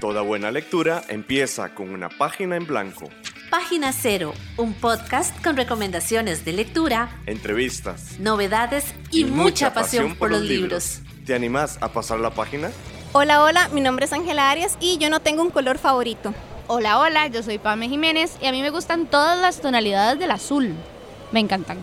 [0.00, 3.08] Toda buena lectura empieza con una página en blanco.
[3.50, 10.42] Página Cero, un podcast con recomendaciones de lectura, entrevistas, novedades y, mucha, pasión, por los
[10.42, 11.00] libros.
[11.26, 12.70] ¿Te animás a pasar la página?
[13.12, 16.32] Hola, hola, mi nombre es Ángela Arias y yo no tengo un color favorito.
[16.68, 20.30] Hola, hola, yo soy Pame Jiménez y a mí me gustan todas las tonalidades del
[20.30, 20.74] azul.
[21.32, 21.78] Me encantan.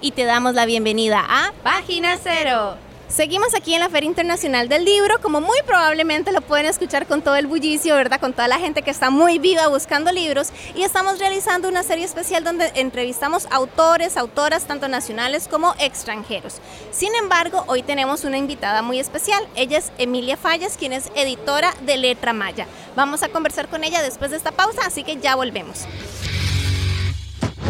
[0.00, 2.78] Y te damos la bienvenida a Página Cero.
[3.08, 7.22] Seguimos aquí en la Feria Internacional del Libro, como muy probablemente lo pueden escuchar con
[7.22, 8.18] todo el bullicio, ¿verdad?
[8.18, 10.48] Con toda la gente que está muy viva buscando libros.
[10.74, 16.56] Y estamos realizando una serie especial donde entrevistamos autores, autoras, tanto nacionales como extranjeros.
[16.90, 19.46] Sin embargo, hoy tenemos una invitada muy especial.
[19.54, 22.66] Ella es Emilia Fallas, quien es editora de Letra Maya.
[22.96, 25.86] Vamos a conversar con ella después de esta pausa, así que ya volvemos.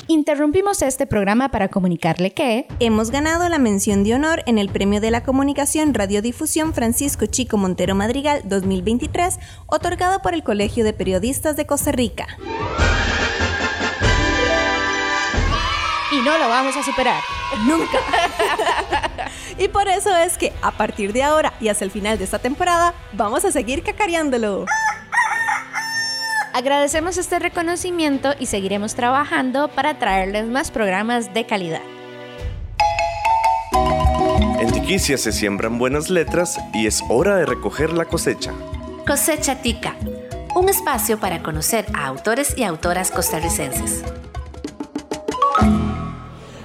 [0.07, 5.01] Interrumpimos este programa para comunicarle que hemos ganado la mención de honor en el Premio
[5.01, 11.57] de la Comunicación Radiodifusión Francisco Chico Montero Madrigal 2023, otorgado por el Colegio de Periodistas
[11.57, 12.27] de Costa Rica.
[16.13, 17.23] Y no lo vamos a superar.
[17.67, 17.99] Nunca.
[19.59, 22.39] y por eso es que a partir de ahora y hasta el final de esta
[22.39, 24.67] temporada, vamos a seguir cacareándolo.
[26.55, 31.81] Agradecemos este reconocimiento y seguiremos trabajando para traerles más programas de calidad.
[34.61, 38.53] En Tiquicia se siembran buenas letras y es hora de recoger la cosecha.
[39.05, 39.97] Cosecha Tica,
[40.55, 44.05] un espacio para conocer a autores y autoras costarricenses.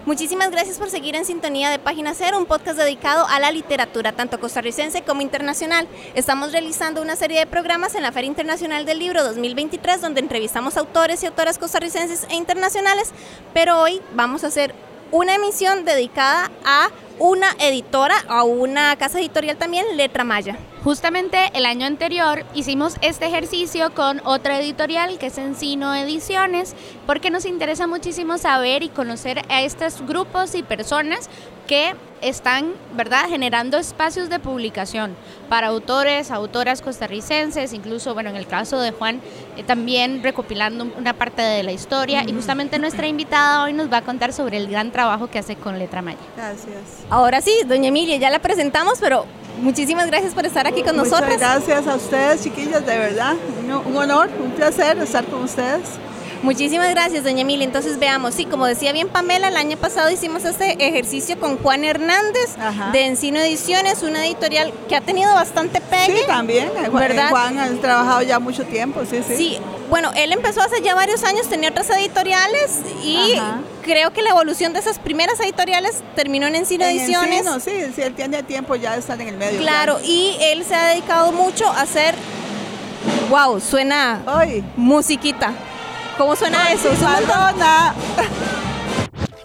[0.09, 4.11] Muchísimas gracias por seguir en sintonía de Página Cero, un podcast dedicado a la literatura,
[4.13, 5.87] tanto costarricense como internacional.
[6.15, 10.77] Estamos realizando una serie de programas en la Feria Internacional del Libro 2023, donde entrevistamos
[10.77, 13.11] autores y autoras costarricenses e internacionales,
[13.53, 14.73] pero hoy vamos a hacer
[15.11, 20.57] una emisión dedicada a una editora, a una casa editorial también, Letra Maya.
[20.83, 27.29] Justamente el año anterior hicimos este ejercicio con otra editorial que es Encino Ediciones, porque
[27.29, 31.29] nos interesa muchísimo saber y conocer a estos grupos y personas
[31.69, 35.15] que están, ¿verdad?, generando espacios de publicación
[35.49, 39.21] para autores, autoras costarricenses, incluso, bueno, en el caso de Juan,
[39.55, 42.23] eh, también recopilando una parte de la historia.
[42.27, 45.55] Y justamente nuestra invitada hoy nos va a contar sobre el gran trabajo que hace
[45.57, 46.17] con Letra Maya.
[46.35, 47.05] Gracias.
[47.07, 49.27] Ahora sí, doña Emilia, ya la presentamos, pero
[49.61, 51.37] muchísimas gracias por estar aquí con nosotros.
[51.37, 53.35] gracias a ustedes, chiquillas, de verdad.
[53.85, 55.99] Un honor, un placer estar con ustedes.
[56.41, 57.65] Muchísimas gracias, doña Emilia.
[57.65, 61.83] Entonces veamos, sí, como decía bien Pamela, el año pasado hicimos este ejercicio con Juan
[61.83, 62.55] Hernández
[62.93, 66.19] de Encino Ediciones, una editorial que ha tenido bastante pegue.
[66.19, 66.69] Sí, también.
[66.69, 67.29] Eh, ¿verdad?
[67.29, 69.35] Juan ha trabajado ya mucho tiempo, sí, sí.
[69.35, 69.57] Sí,
[69.89, 73.33] bueno, él empezó hace ya varios años, tenía otras editoriales y
[73.83, 77.45] creo que la evolución de esas primeras editoriales terminó en Encino Ediciones.
[77.45, 79.59] Encino, sí, sí, él tiene tiempo ya de estar en el medio.
[79.59, 82.15] Claro, y él se ha dedicado mucho a hacer,
[83.29, 84.21] wow, suena
[84.77, 85.53] musiquita.
[86.19, 86.89] ¿Cómo suena eso?
[87.01, 87.95] Madonna.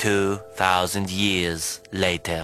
[0.02, 2.42] 2000 years later.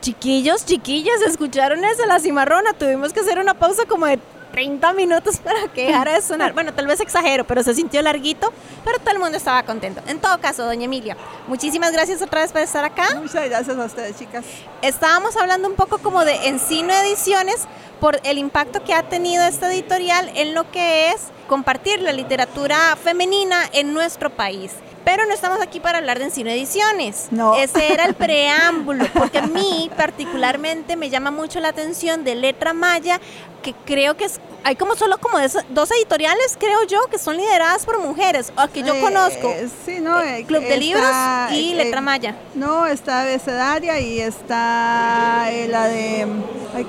[0.00, 2.06] Chiquillos, chiquillas, ¿escucharon eso?
[2.06, 2.74] La cimarrona.
[2.74, 4.20] Tuvimos que hacer una pausa como de
[4.54, 6.52] 30 minutos para que dejara de sonar.
[6.52, 8.52] Bueno, tal vez exagero, pero se sintió larguito,
[8.84, 10.00] pero todo el mundo estaba contento.
[10.06, 11.16] En todo caso, doña Emilia,
[11.48, 13.16] muchísimas gracias otra vez por estar acá.
[13.20, 14.44] Muchas gracias a ustedes, chicas.
[14.80, 17.66] Estábamos hablando un poco como de Encino Ediciones
[17.98, 22.94] por el impacto que ha tenido esta editorial en lo que es compartir la literatura
[23.02, 24.70] femenina en nuestro país.
[25.04, 27.28] Pero no estamos aquí para hablar de Encino Ediciones.
[27.30, 27.54] No.
[27.54, 32.72] Ese era el preámbulo, porque a mí particularmente me llama mucho la atención de Letra
[32.72, 33.20] Maya,
[33.62, 35.38] que creo que es, hay como solo como
[35.70, 39.48] dos editoriales, creo yo, que son lideradas por mujeres, o que yo conozco.
[39.48, 41.10] Eh, sí, no, eh, Club de Libros
[41.50, 42.36] y eh, Letra Maya.
[42.54, 46.26] No, está Abecedaria y está la de,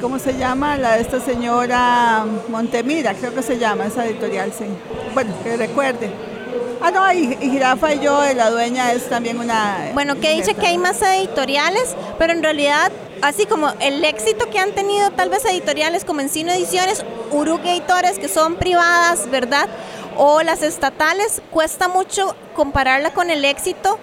[0.01, 0.77] ¿cómo se llama?
[0.77, 4.65] La de esta señora Montemira, creo que se llama esa editorial, sí.
[5.13, 6.34] Bueno, que recuerde.
[6.81, 9.91] Ah, no, y, Jirafa y yo, la dueña, es también una...
[9.93, 12.91] Bueno, que dice que hay más editoriales, pero en realidad,
[13.21, 18.19] así como el éxito que han tenido tal vez editoriales como Encino Ediciones, Uruk Editores,
[18.19, 19.67] que son privadas, ¿verdad?
[20.17, 23.99] O las estatales, cuesta mucho compararla con el éxito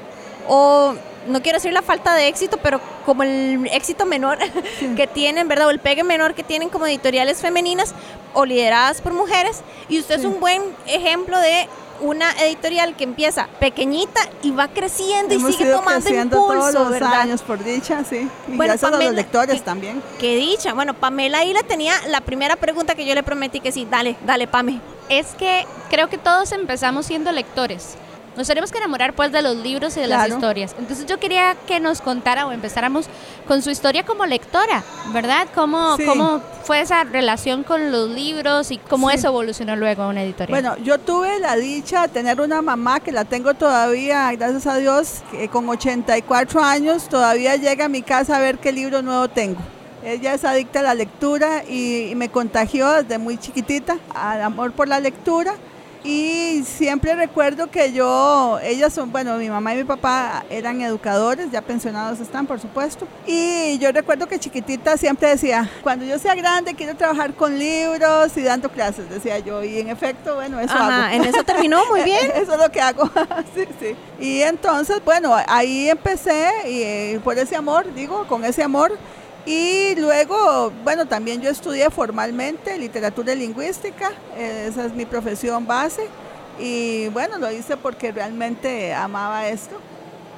[0.48, 0.94] o
[1.26, 4.38] no quiero decir la falta de éxito, pero como el éxito menor
[4.96, 5.68] que tienen, ¿verdad?
[5.68, 7.94] O el pegue menor que tienen como editoriales femeninas
[8.34, 9.62] o lideradas por mujeres.
[9.88, 11.68] Y usted es un buen ejemplo de
[12.02, 17.42] una editorial que empieza pequeñita y va creciendo y sigue tomando impulso, todos los años
[17.42, 18.28] por dicha, sí.
[18.48, 20.02] Y gracias a los lectores también.
[20.18, 20.74] Qué dicha.
[20.74, 24.16] Bueno, Pamela ahí le tenía la primera pregunta que yo le prometí que sí, dale,
[24.26, 24.80] dale, Pame.
[25.08, 27.96] Es que creo que todos empezamos siendo lectores.
[28.36, 30.74] Nos tenemos que enamorar pues de los libros y de las historias.
[30.78, 33.06] Entonces yo quería que nos contara o empezáramos
[33.46, 34.82] con su historia como lectora,
[35.12, 35.48] ¿verdad?
[35.54, 40.22] ¿Cómo, cómo fue esa relación con los libros y cómo eso evolucionó luego a una
[40.22, 40.62] editorial?
[40.62, 44.76] Bueno, yo tuve la dicha de tener una mamá que la tengo todavía, gracias a
[44.76, 49.28] Dios, que con 84 años todavía llega a mi casa a ver qué libro nuevo
[49.28, 49.58] tengo.
[50.04, 54.88] Ella es adicta a la lectura y, me contagió desde muy chiquitita al amor por
[54.88, 55.54] la lectura.
[56.04, 61.50] Y siempre recuerdo que yo, ellas son, bueno, mi mamá y mi papá eran educadores,
[61.52, 63.06] ya pensionados están, por supuesto.
[63.24, 68.36] Y yo recuerdo que chiquitita siempre decía, cuando yo sea grande quiero trabajar con libros
[68.36, 69.62] y dando clases, decía yo.
[69.62, 72.32] Y en efecto, bueno, eso Ajá, en eso terminó muy bien.
[72.34, 73.08] eso es lo que hago.
[73.54, 73.96] sí, sí.
[74.18, 78.98] Y entonces, bueno, ahí empecé y eh, por ese amor, digo, con ese amor
[79.46, 86.06] y luego, bueno, también yo estudié formalmente literatura y lingüística, esa es mi profesión base.
[86.58, 89.76] Y bueno, lo hice porque realmente amaba esto.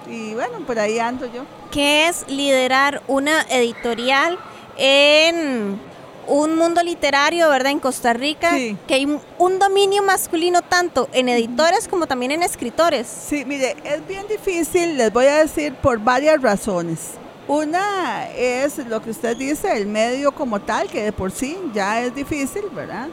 [0.09, 1.43] Y bueno, por ahí ando yo.
[1.71, 4.39] ¿Qué es liderar una editorial
[4.77, 5.81] en
[6.27, 9.07] un mundo literario, verdad, en Costa Rica, que hay
[9.39, 13.07] un dominio masculino tanto en editores como también en escritores?
[13.07, 17.11] Sí, mire, es bien difícil, les voy a decir, por varias razones.
[17.47, 22.01] Una es lo que usted dice, el medio como tal, que de por sí ya
[22.01, 23.09] es difícil, ¿verdad?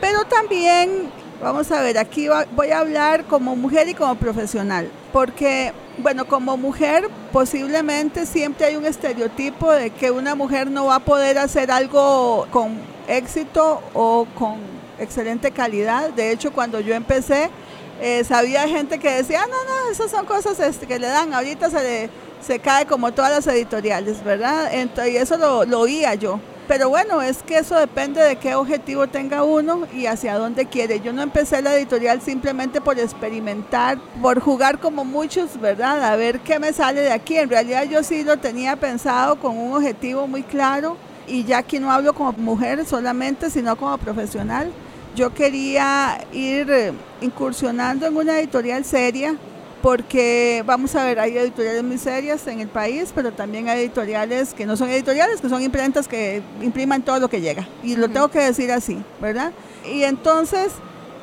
[0.00, 1.10] Pero también,
[1.42, 6.56] vamos a ver, aquí voy a hablar como mujer y como profesional, porque, bueno, como
[6.56, 11.70] mujer posiblemente siempre hay un estereotipo de que una mujer no va a poder hacer
[11.70, 14.56] algo con éxito o con
[14.98, 16.08] excelente calidad.
[16.10, 17.50] De hecho, cuando yo empecé,
[18.00, 21.32] eh, sabía gente que decía, ah, no, no, esas son cosas este, que le dan,
[21.32, 22.10] ahorita se le
[22.44, 24.70] se cae como todas las editoriales, ¿verdad?
[25.06, 26.40] y eso lo, lo oía yo.
[26.66, 31.00] Pero bueno, es que eso depende de qué objetivo tenga uno y hacia dónde quiere.
[31.00, 36.02] Yo no empecé la editorial simplemente por experimentar, por jugar como muchos, ¿verdad?
[36.02, 37.36] A ver qué me sale de aquí.
[37.36, 40.96] En realidad yo sí lo tenía pensado con un objetivo muy claro
[41.26, 44.70] y ya aquí no hablo como mujer solamente, sino como profesional.
[45.14, 49.36] Yo quería ir eh, incursionando en una editorial seria,
[49.80, 54.54] porque vamos a ver, hay editoriales muy serias en el país, pero también hay editoriales
[54.54, 57.68] que no son editoriales, que son imprentas que impriman todo lo que llega.
[57.84, 59.52] Y lo tengo que decir así, ¿verdad?
[59.88, 60.72] Y entonces,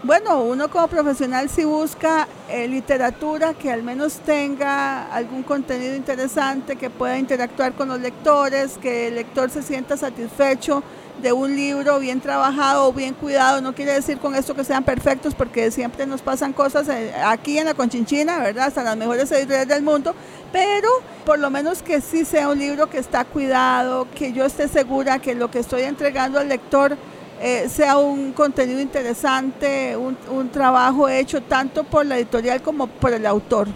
[0.04, 6.78] bueno, uno como profesional si busca eh, literatura que al menos tenga algún contenido interesante,
[6.78, 10.82] que pueda interactuar con los lectores, que el lector se sienta satisfecho
[11.22, 13.62] de un libro bien trabajado bien cuidado.
[13.62, 17.58] No quiere decir con esto que sean perfectos, porque siempre nos pasan cosas eh, aquí
[17.58, 18.68] en la Conchinchina, ¿verdad?
[18.68, 20.16] Hasta las mejores editoriales del mundo,
[20.52, 20.90] pero
[21.26, 25.20] por lo menos que sí sea un libro que está cuidado, que yo esté segura
[25.20, 26.98] que lo que estoy entregando al lector
[27.42, 33.14] eh, sea un contenido interesante, un, un trabajo hecho tanto por la editorial como por
[33.14, 33.68] el autor.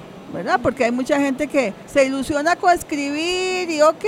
[0.62, 4.06] Porque hay mucha gente que se ilusiona con escribir y ok,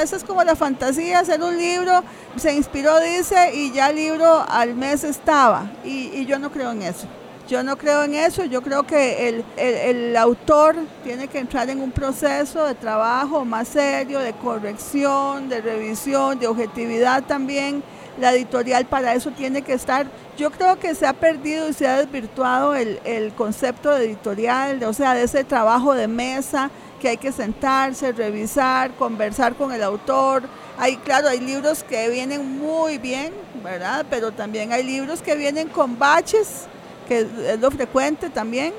[0.00, 2.02] esa es como la fantasía, hacer un libro,
[2.36, 5.70] se inspiró, dice, y ya el libro al mes estaba.
[5.84, 7.06] Y, yo no creo en eso.
[7.48, 11.80] Yo no creo en eso, yo creo que el, el, autor tiene que entrar en
[11.80, 17.82] un proceso de trabajo más serio, de corrección, de revisión, de objetividad también.
[18.18, 20.06] La editorial para eso tiene que estar
[20.38, 24.82] yo creo que se ha perdido y se ha desvirtuado el, el, concepto de editorial,
[24.84, 26.70] o sea, de ese trabajo de mesa
[27.00, 30.44] que hay que sentarse, revisar, conversar con el autor.
[30.78, 33.32] Hay, claro, hay libros que vienen muy bien,
[33.62, 34.06] ¿verdad?
[34.08, 36.66] Pero también hay libros que vienen con baches,
[37.06, 38.72] que es lo frecuente también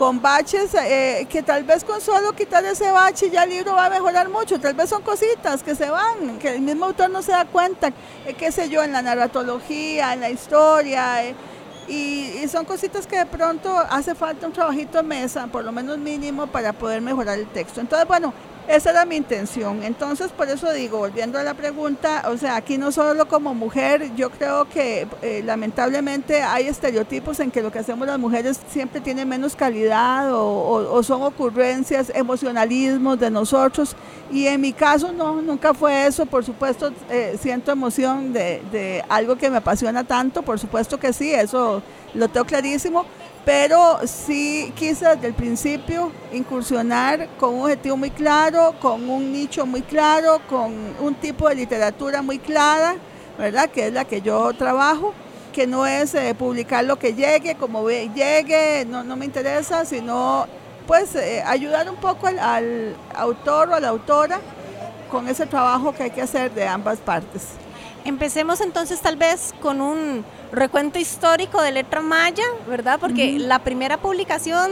[0.00, 3.84] con baches eh, que tal vez con solo quitar ese bache ya el libro va
[3.84, 7.20] a mejorar mucho, tal vez son cositas que se van, que el mismo autor no
[7.20, 7.88] se da cuenta,
[8.24, 11.34] eh, qué sé yo, en la narratología, en la historia, eh,
[11.86, 15.70] y, y, son cositas que de pronto hace falta un trabajito de mesa, por lo
[15.70, 17.82] menos mínimo, para poder mejorar el texto.
[17.82, 18.32] Entonces, bueno,
[18.68, 19.82] esa era mi intención.
[19.82, 24.14] Entonces, por eso digo, volviendo a la pregunta, o sea, aquí no solo como mujer,
[24.14, 29.00] yo creo que eh, lamentablemente hay estereotipos en que lo que hacemos las mujeres siempre
[29.00, 33.96] tiene menos calidad o, son ocurrencias, emocionalismos de nosotros.
[34.30, 36.26] Y en mi caso no, nunca fue eso.
[36.26, 41.12] Por supuesto, eh, siento emoción de, de algo que me apasiona tanto, por supuesto que
[41.12, 41.82] sí, eso
[42.14, 43.04] lo tengo clarísimo
[43.44, 49.66] pero sí quise desde el principio incursionar con un objetivo muy claro, con un nicho
[49.66, 52.96] muy claro, con un tipo de literatura muy clara,
[53.38, 53.70] ¿verdad?
[53.70, 55.14] Que es la que yo trabajo,
[55.52, 60.46] que no es eh, publicar lo que llegue, como llegue, no, no me interesa, sino
[60.86, 64.40] pues eh, ayudar un poco al, al autor o a la autora
[65.10, 67.42] con ese trabajo que hay que hacer de ambas partes.
[68.04, 72.98] Empecemos entonces tal vez con un recuento histórico de letra maya, ¿verdad?
[72.98, 74.70] Porque la primera publicación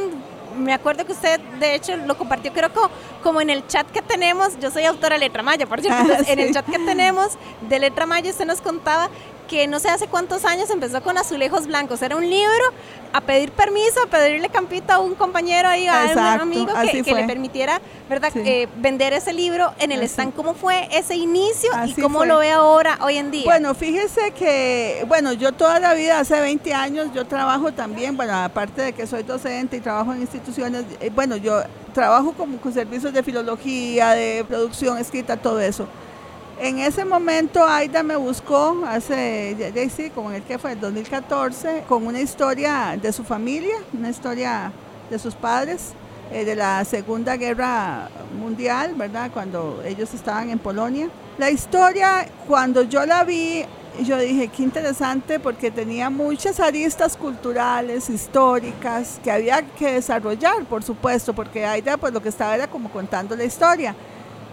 [0.57, 2.81] me acuerdo que usted, de hecho, lo compartió, creo que
[3.23, 6.23] como en el chat que tenemos, yo soy autora de Letra Maya, por cierto, Ah,
[6.27, 9.09] en el chat que tenemos de Letra Maya, usted nos contaba
[9.49, 12.03] que no sé hace cuántos años empezó con Azulejos Blancos.
[12.03, 12.65] Era un libro
[13.13, 17.25] a pedir permiso, a pedirle campito a un compañero ahí, a un amigo que, le
[17.27, 18.41] permitiera, ¿verdad?, Sí.
[18.45, 20.09] Eh, vender ese libro en el Así.
[20.09, 20.35] stand.
[20.35, 22.27] ¿Cómo fue ese inicio Así y cómo fue.
[22.27, 23.45] lo ve ahora, hoy en día?
[23.47, 28.35] Bueno, fíjese que, bueno, yo toda la vida, hace 20 años, yo trabajo también, bueno,
[28.35, 31.63] aparte de que soy docente y trabajo en instituciones, eh, bueno, yo
[31.95, 35.89] trabajo como con servicios de filología, de producción escrita, todo eso.
[36.61, 40.73] En ese momento Aida me buscó, hace, ya, ya sí, como en el que fue,
[40.73, 44.73] el 2014, con una historia de su familia, una historia
[45.09, 45.93] de sus padres,
[46.33, 49.31] eh, de la Segunda Guerra Mundial, ¿verdad?
[49.33, 51.09] Cuando ellos estaban en Polonia.
[51.39, 53.65] La historia, cuando yo la vi,
[54.03, 60.83] yo dije, qué interesante, porque tenía muchas aristas culturales, históricas, que había que desarrollar, por
[60.83, 63.95] supuesto, porque Aida, pues lo que estaba era como contando la historia.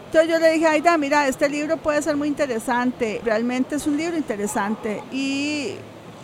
[0.05, 3.97] Entonces yo le dije, Aida, mira, este libro puede ser muy interesante, realmente es un
[3.97, 5.75] libro interesante y,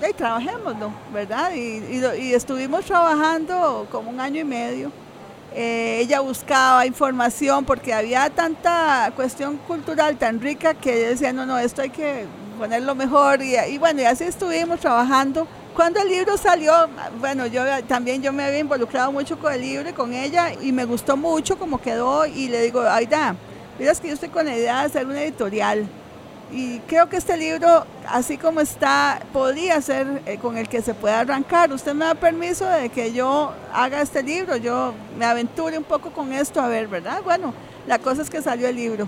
[0.07, 1.51] y trabajémoslo, ¿verdad?
[1.53, 1.83] Y,
[2.19, 4.91] y estuvimos trabajando como un año y medio.
[5.53, 11.45] Eh, ella buscaba información porque había tanta cuestión cultural tan rica que ella decía, no,
[11.45, 12.25] no, esto hay que
[12.57, 15.45] ponerlo mejor y, y bueno, y así estuvimos trabajando.
[15.75, 16.73] Cuando el libro salió,
[17.19, 20.71] bueno, yo también yo me había involucrado mucho con el libro y con ella y
[20.71, 23.35] me gustó mucho como quedó y le digo, Aida,
[23.89, 25.87] es que yo estoy con la idea de hacer una editorial
[26.51, 30.93] y creo que este libro, así como está, podría ser eh, con el que se
[30.93, 31.71] pueda arrancar.
[31.71, 36.11] Usted me da permiso de que yo haga este libro, yo me aventure un poco
[36.11, 37.21] con esto, a ver, ¿verdad?
[37.23, 37.53] Bueno,
[37.87, 39.07] la cosa es que salió el libro.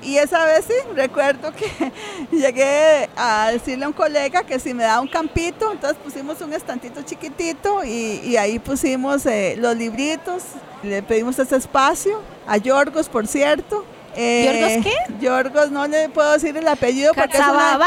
[0.00, 1.92] Y esa vez sí, recuerdo que
[2.34, 6.54] llegué a decirle a un colega que si me daba un campito, entonces pusimos un
[6.54, 10.42] estantito chiquitito y, y ahí pusimos eh, los libritos,
[10.82, 13.84] le pedimos ese espacio, a Yorgos, por cierto.
[14.16, 14.94] ¿Yorgos qué?
[15.20, 17.78] Yorgos, no le puedo decir el apellido porque es una-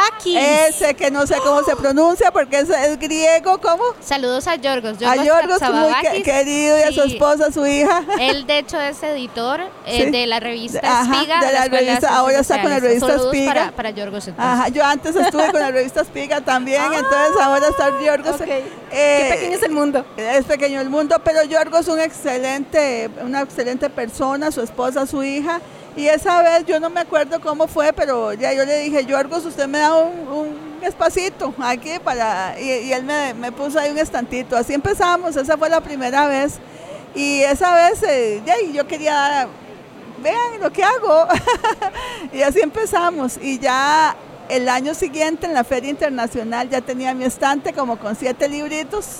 [0.67, 3.83] ese que no sé cómo se pronuncia porque es, es griego, ¿cómo?
[4.01, 5.01] Saludos a Yorgos.
[5.01, 8.03] A Yorgos, muy que- querido, y a su esposa, su hija.
[8.19, 10.11] Él, de hecho, es editor eh, Sí.
[10.11, 11.39] de la revista Ajá, Espiga.
[11.45, 13.53] de la revista- ahora está con la revista Saludos Espiga.
[13.53, 14.53] Para, para Yorgos, entonces.
[14.53, 18.39] Ajá, yo antes estuve con la revista Espiga también, entonces ahora está Yorgos.
[18.41, 20.05] Eh, Qué pequeño es el mundo.
[20.17, 25.23] Es pequeño el mundo, pero Yorgos es un excelente, una excelente persona, su esposa, su
[25.23, 25.59] hija.
[25.95, 29.45] Y esa vez yo no me acuerdo cómo fue, pero ya yo le dije, Yorgos,
[29.45, 32.59] usted me da un, un espacito aquí para...
[32.59, 34.55] Y, él me, me puso ahí un estantito.
[34.55, 36.59] Así empezamos, esa fue la primera vez.
[37.13, 39.47] Y esa vez eh, ya, yo quería,
[40.23, 41.27] vean lo que hago.
[42.33, 43.37] y así empezamos.
[43.41, 44.15] Y ya
[44.49, 49.19] el año siguiente en la Feria Internacional ya tenía mi estante como con siete libritos.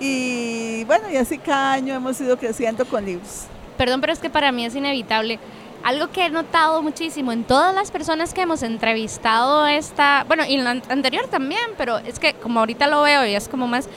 [0.00, 3.46] Y bueno, y así cada año hemos ido creciendo con libros.
[3.76, 5.40] Perdón, pero es que para mí es inevitable.
[5.84, 10.54] Algo que he notado muchísimo en todas las personas que hemos entrevistado esta, bueno, y
[10.56, 13.66] en la an- anterior también, pero es que como ahorita lo veo y es como
[13.68, 13.88] más,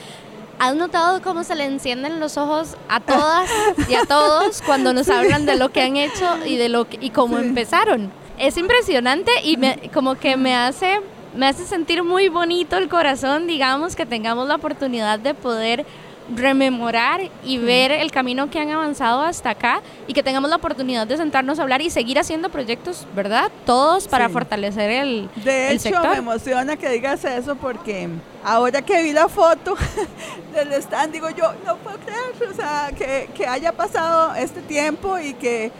[0.58, 3.50] ¿has notado cómo se le encienden los ojos a todas
[3.88, 6.98] y a todos cuando nos hablan de lo que han hecho y de lo que,
[7.00, 7.44] y cómo Sí.
[7.46, 8.12] empezaron?
[8.38, 11.00] Es impresionante y me, como que me hace
[11.34, 15.86] me hace sentir muy bonito el corazón, digamos, que tengamos la oportunidad de poder
[16.34, 21.06] rememorar y ver el camino que han avanzado hasta acá y que tengamos la oportunidad
[21.06, 23.50] de sentarnos a hablar y seguir haciendo proyectos, ¿verdad?
[23.66, 24.32] Todos para Sí.
[24.32, 26.10] fortalecer el, De el hecho, sector.
[26.10, 28.08] me emociona que digas eso porque
[28.44, 29.74] ahora que vi la foto
[30.54, 35.18] del stand, digo yo, no puedo creer, o sea, que, que haya pasado este tiempo
[35.18, 35.70] y que,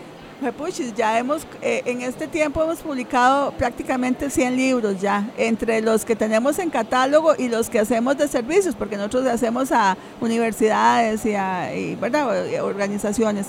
[0.50, 6.04] puchis, ya hemos, eh, en este tiempo hemos publicado prácticamente 100 libros ya, entre los
[6.04, 11.24] que tenemos en catálogo y los que hacemos de servicios, porque nosotros hacemos a universidades
[11.26, 12.62] y a y, ¿verdad?
[12.62, 13.46] organizaciones.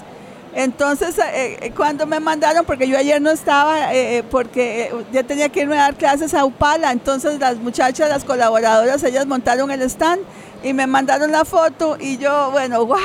[0.55, 5.23] Entonces, eh, eh, cuando me mandaron, porque yo ayer no estaba, eh, eh, porque ya
[5.23, 9.71] tenía que irme a dar clases a Upala, entonces las muchachas, las colaboradoras, ellas montaron
[9.71, 10.21] el stand
[10.63, 12.97] y me mandaron la foto y yo, bueno, wow.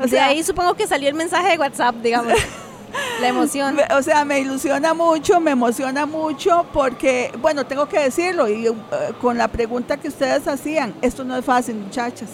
[0.00, 2.32] O de sea, ahí supongo que salió el mensaje de WhatsApp, digamos.
[3.20, 3.76] la emoción.
[3.96, 8.72] o sea, me ilusiona mucho, me emociona mucho porque, bueno, tengo que decirlo y eh,
[9.20, 12.28] con la pregunta que ustedes hacían, esto no es fácil, muchachas.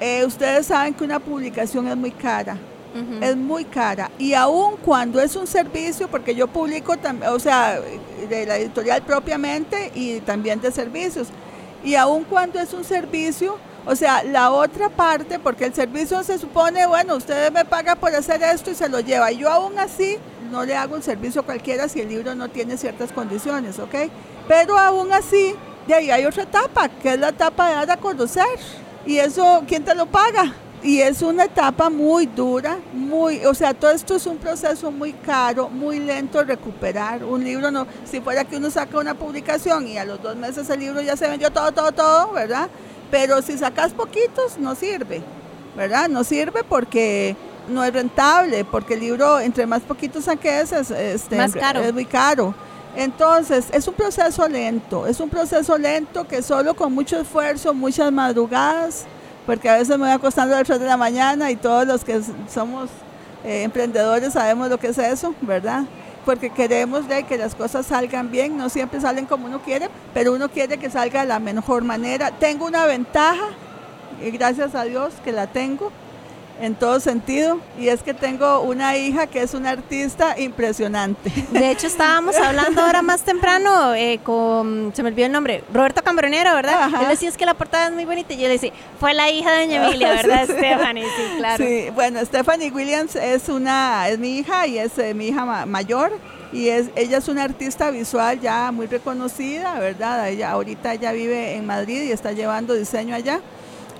[0.00, 2.56] Eh, ustedes saben que una publicación es muy cara.
[3.22, 6.94] Es muy cara y aún cuando es un servicio, porque yo publico,
[7.30, 7.80] o sea,
[8.28, 11.28] de la editorial propiamente y también de servicios,
[11.82, 16.38] y aún cuando es un servicio, o sea, la otra parte, porque el servicio se
[16.38, 20.18] supone, bueno, usted me paga por hacer esto y se lo lleva, yo aún así
[20.50, 23.94] no le hago un servicio cualquiera si el libro no tiene ciertas condiciones, ¿ok?
[24.46, 25.54] Pero aún así,
[25.86, 28.46] de ahí hay otra etapa, que es la etapa de dar a conocer,
[29.04, 30.54] y eso, ¿quién te lo paga?
[30.84, 35.12] y es una etapa muy dura, muy, o sea, todo esto es un proceso muy
[35.12, 37.22] caro, muy lento recuperar.
[37.24, 40.68] Un libro no, si fuera que uno saca una publicación y a los dos meses
[40.70, 42.68] el libro ya se vendió todo, todo, todo, ¿verdad?
[43.12, 45.20] Pero si sacas poquitos, no sirve,
[45.76, 46.08] ¿verdad?
[46.08, 47.36] No sirve porque
[47.68, 51.80] no es rentable, porque el libro, entre más poquitos saques, es, este, Más caro.
[51.80, 52.54] es muy caro.
[52.96, 58.10] Entonces, es un proceso lento, es un proceso lento que solo con mucho esfuerzo, muchas
[58.10, 59.04] madrugadas,
[59.44, 62.04] porque a veces me voy acostando a las 3 de la mañana y todos los
[62.04, 62.88] que somos
[63.44, 65.84] eh, emprendedores sabemos lo que es eso, ¿verdad?
[66.24, 70.48] Porque queremos que las cosas salgan bien, no siempre salen como uno quiere, pero uno
[70.48, 72.30] quiere que salga de la mejor manera.
[72.30, 73.46] Tengo una ventaja,
[74.24, 75.90] y gracias a Dios que la tengo,
[76.60, 81.30] en todo sentido, y es que tengo una hija que es una artista impresionante.
[81.50, 86.02] De hecho, estábamos hablando ahora más temprano eh, con, se me olvidó el nombre, Roberto
[86.02, 86.82] Cambronero, ¿verdad?
[86.84, 87.02] Ajá.
[87.02, 89.30] Él decía es que la portada es muy bonita y yo le decía, fue la
[89.30, 90.58] hija de Doña Emilia, ¿verdad, Sí, sí.
[90.58, 91.04] Stephanie?
[91.04, 91.64] Sí, claro.
[91.64, 95.66] Sí, bueno, Stephanie Williams es una, es mi hija y es eh, mi hija ma-
[95.66, 96.12] mayor
[96.52, 100.28] y es, ella es una artista visual ya muy reconocida, ¿verdad?
[100.28, 103.40] Ella ahorita ella vive en Madrid y está llevando diseño allá.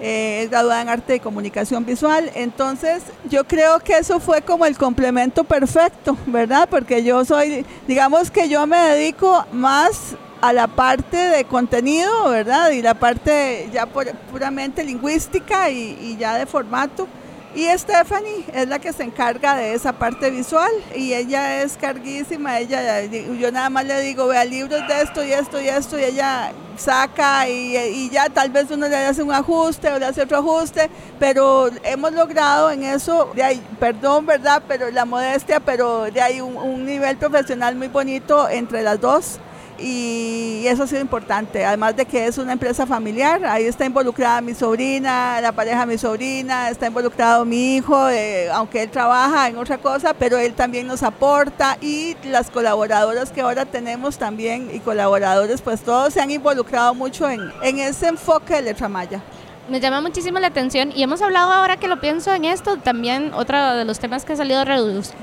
[0.05, 4.67] Eh, es graduada en arte y comunicación visual, entonces yo creo que eso fue como
[4.67, 6.69] el complemento perfecto, ¿verdad?
[6.69, 12.73] Porque yo soy, digamos que yo me dedico más a la parte de contenido, ¿verdad?
[12.73, 17.07] Y la parte ya puramente lingüística y ya de formato.
[17.55, 22.59] Y Stephanie es la que se encarga de esa parte visual y ella es carguísima,
[22.59, 26.05] ella, yo nada más le digo, vea libros de esto y esto y esto y
[26.05, 30.23] ella saca y, y ya tal vez uno le hace un ajuste o le hace
[30.23, 34.63] otro ajuste, pero hemos logrado en eso, de ahí, perdón, ¿verdad?
[34.67, 39.39] Pero la modestia, pero de ahí un, un nivel profesional muy bonito entre las dos
[39.83, 44.41] y eso ha sido importante, además de que es una empresa familiar, ahí está involucrada
[44.41, 49.49] mi sobrina, la pareja de mi sobrina, está involucrado mi hijo, eh, aunque él trabaja
[49.49, 54.71] en otra cosa, pero él también nos aporta y las colaboradoras que ahora tenemos también
[54.73, 59.21] y colaboradores, pues todos se han involucrado mucho en, en ese enfoque de Letra Maya.
[59.69, 63.33] Me llama muchísimo la atención y hemos hablado ahora que lo pienso en esto, también
[63.33, 64.65] otro de los temas que ha salido a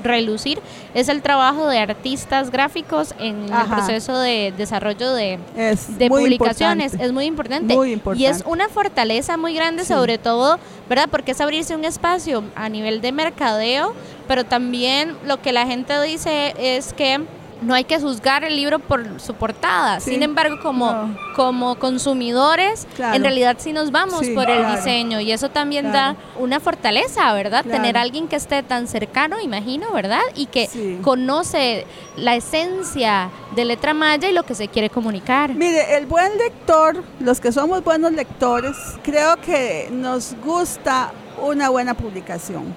[0.02, 0.60] relucir
[0.94, 6.94] es el trabajo de artistas gráficos en el proceso de desarrollo de, Es de publicaciones.
[6.94, 7.04] importante.
[7.06, 7.74] Es muy importante.
[7.76, 8.44] Muy Y es importante.
[8.46, 9.92] una fortaleza muy grande, Sí.
[9.92, 11.08] sobre todo, ¿verdad?
[11.10, 13.94] Porque es abrirse un espacio a nivel de mercadeo,
[14.26, 17.20] pero también lo que la gente dice es que
[17.62, 20.00] no hay que juzgar el libro por su portada.
[20.00, 20.10] Sí.
[20.12, 21.16] Sin embargo, como, No.
[21.36, 23.16] como consumidores, Claro.
[23.16, 26.16] en realidad sí nos vamos Sí, por el diseño y eso también Claro.
[26.18, 27.64] da una fortaleza, ¿verdad?
[27.64, 30.20] Tener a alguien que esté tan cercano, imagino, ¿verdad?
[30.34, 30.98] Y que Sí.
[31.02, 35.54] conoce la esencia de letra maya y lo que se quiere comunicar.
[35.54, 41.94] Mire, el buen lector, los que somos buenos lectores, creo que nos gusta una buena
[41.94, 42.74] publicación.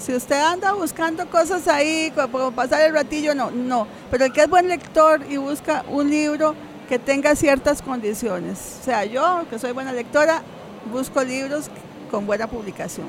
[0.00, 3.86] Si usted anda buscando cosas ahí, como pasar el ratillo, no, no.
[4.10, 6.54] Pero el que es buen lector y busca un libro
[6.88, 8.78] que tenga ciertas condiciones.
[8.80, 10.42] O sea, yo, que soy buena lectora,
[10.90, 11.70] busco libros
[12.10, 13.08] con buena publicación.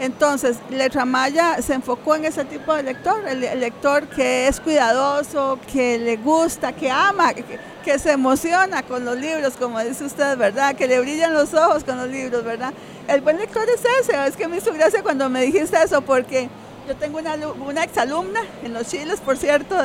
[0.00, 5.58] Entonces, Letra Maya se enfocó en ese tipo de lector, el, lector que es cuidadoso,
[5.70, 10.74] que le gusta, que ama, que, se emociona con los libros, como dice usted, ¿verdad?
[10.74, 12.72] Que le brillan los ojos con los libros, ¿verdad?
[13.08, 16.48] El buen lector es ese, es que me hizo gracia cuando me dijiste eso, porque
[16.88, 19.76] yo tengo una, una exalumna en los chiles, por cierto,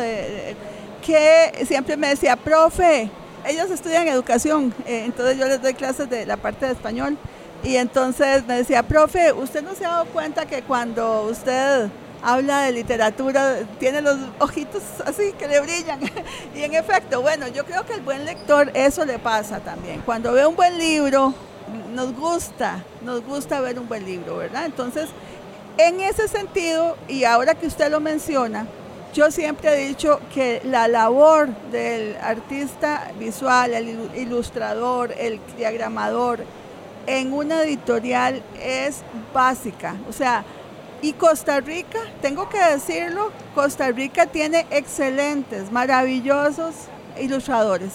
[1.06, 3.10] que siempre me decía, profe,
[3.46, 7.18] ellos estudian educación, eh, entonces yo les doy clases de la parte de español.
[7.66, 11.88] Y entonces me decía, profe, ¿usted no se ha dado cuenta que cuando usted
[12.24, 16.00] habla de literatura tiene los ojitos así que le brillan?
[16.56, 20.02] y en efecto, bueno, yo creo que el buen lector eso le pasa también.
[20.06, 21.34] Cuando ve un buen libro,
[21.94, 24.66] nos gusta, nos gusta ver un buen libro, ¿verdad?
[24.66, 25.10] Entonces,
[25.80, 28.68] en ese sentido, y ahora que usted lo menciona,
[29.16, 36.42] yo siempre he dicho que la labor del artista visual, el ilu- ilustrador, el diagramador,
[37.08, 39.02] en una editorial es
[39.34, 39.96] básica.
[40.10, 40.44] O sea,
[41.02, 46.74] y Costa Rica, tengo que decirlo, Costa Rica tiene excelentes, maravillosos
[47.20, 47.92] ilustradores.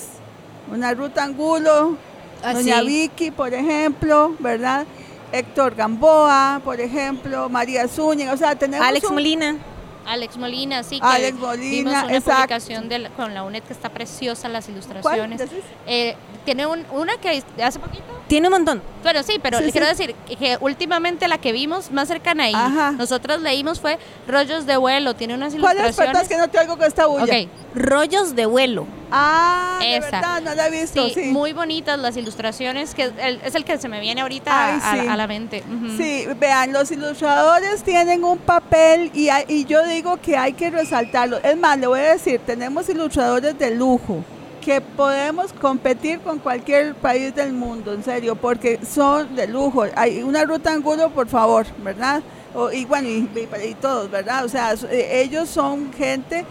[0.71, 1.97] Una Ruth Angulo,
[2.43, 2.87] Ah, Doña sí.
[2.87, 4.87] Vicky, por ejemplo, ¿verdad?
[5.31, 9.57] Héctor Gamboa, por ejemplo, María Zúñiga, o sea, tenemos Alex un- Molina.
[10.07, 12.31] Alex Molina, sí, que Alex vimos Molina, una exacto.
[12.37, 15.43] publicación de la- con la UNED que está preciosa, las ilustraciones.
[15.87, 18.81] Eh, tiene un- una que hace poquito Tiene un montón.
[19.03, 19.93] Bueno, sí, pero Sí, quiero sí.
[20.07, 22.93] decir que últimamente la que vimos más cercana ahí, Ajá.
[22.93, 25.83] nosotros leímos fue Rollos de vuelo, tiene unas ¿Cuál es?
[25.83, 25.97] ilustraciones.
[25.97, 27.25] Perdón, es que no te oigo con esta bulla.
[27.25, 28.87] Ok, Rollos de vuelo.
[29.11, 30.11] Ah, de Esa.
[30.13, 31.23] verdad, no la he visto, sí, sí.
[31.33, 34.81] muy bonitas las ilustraciones, que es el, es el que se me viene ahorita Ay,
[34.81, 35.09] a, sí.
[35.09, 35.65] a la mente.
[35.97, 40.71] Sí, vean, los ilustradores tienen un papel y, hay- y yo digo que hay que
[40.71, 41.39] resaltarlo.
[41.43, 44.23] Es más, le voy a decir, tenemos ilustradores de lujo
[44.61, 49.85] que podemos competir con cualquier país del mundo, en serio, porque son de lujo.
[49.97, 52.23] Hay una ruta angulo, por favor, ¿verdad?
[52.55, 54.45] O- y bueno, y, todos, ¿verdad?
[54.45, 56.45] O sea, eh, ellos son gente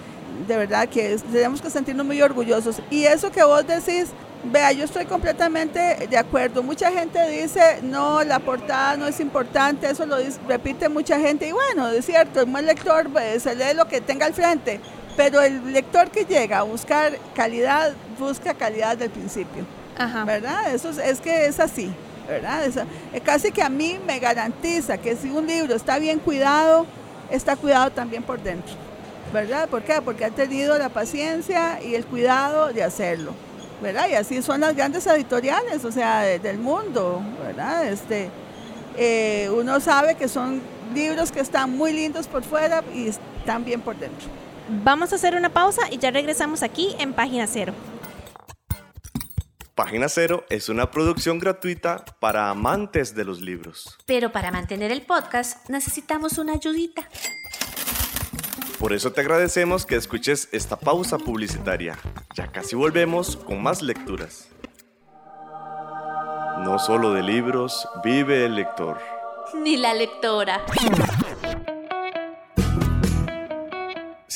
[0.47, 2.81] de verdad que tenemos que sentirnos muy orgullosos.
[2.89, 4.05] Y eso que vos decís,
[4.45, 6.63] vea, yo estoy completamente de acuerdo.
[6.63, 11.47] Mucha gente dice, no, la portada no es importante, eso lo dice- repite mucha gente.
[11.47, 14.79] Y bueno, es cierto, un buen lector pues, se lee lo que tenga al frente.
[15.19, 19.65] Pero el lector que llega a buscar calidad, busca calidad del principio.
[19.97, 20.23] Ajá.
[20.23, 20.73] ¿verdad?
[20.73, 21.91] Eso es, es que es así,
[22.25, 22.63] ¿verdad?
[22.63, 26.85] Eso- eh, casi que a mí me garantiza que si un libro está bien cuidado,
[27.29, 28.73] está cuidado también por dentro,
[29.33, 29.67] ¿verdad?
[29.67, 30.01] ¿Por qué?
[30.01, 33.33] Porque ha tenido la paciencia y el cuidado de hacerlo,
[33.81, 34.07] ¿verdad?
[34.09, 37.85] Y así son las grandes editoriales, o sea, de- del mundo, ¿verdad?
[37.89, 38.29] Este,
[38.95, 40.61] eh, uno sabe que son
[40.95, 44.29] libros que están muy lindos por fuera y están bien por dentro.
[44.71, 47.73] Vamos a hacer una pausa y ya regresamos aquí en Página Cero.
[49.73, 53.97] Página Cero es una producción gratuita para amantes de los libros.
[54.05, 57.09] Pero para mantener el podcast necesitamos una ayudita.
[58.77, 61.97] Por eso te agradecemos que escuches esta pausa publicitaria.
[62.35, 64.49] Ya casi volvemos con más lecturas.
[66.59, 68.99] No solo de libros vive el lector.
[69.55, 70.61] Ni la lectora.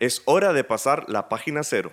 [0.00, 1.90] Es hora de pasar la página cero.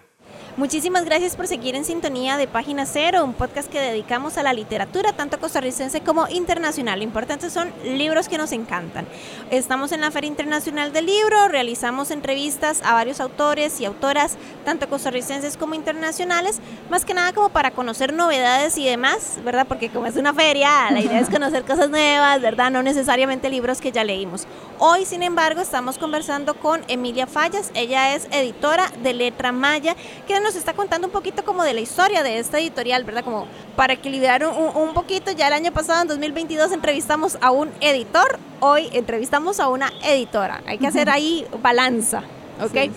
[0.58, 4.54] Muchísimas gracias por seguir en sintonía de Página Cero, un podcast que dedicamos a la
[4.54, 7.00] literatura, tanto costarricense como internacional.
[7.00, 9.06] Lo importante son libros que nos encantan.
[9.52, 14.88] Estamos en la Feria Internacional del Libro, realizamos entrevistas a varios autores y autoras, tanto
[14.88, 19.68] costarricenses como internacionales, más que nada como para conocer novedades y demás, ¿verdad?
[19.68, 22.72] Porque como es una feria, la idea es conocer cosas nuevas, ¿verdad?
[22.72, 24.48] No necesariamente libros que ya leímos.
[24.80, 30.45] Hoy, sin embargo, estamos conversando con Emilia Fallas, ella es editora de Letra Maya, que
[30.46, 33.24] nos está contando un poquito como de la historia de esta editorial, ¿verdad?
[33.24, 37.72] Como para equilibrar un, un poquito, ya el año pasado, en 2022, entrevistamos a un
[37.82, 40.62] editor, hoy entrevistamos a una editora.
[40.68, 42.22] Hay que hacer ahí balanza,
[42.62, 42.92] ¿ok?